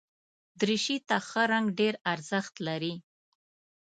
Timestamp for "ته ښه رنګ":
1.07-1.65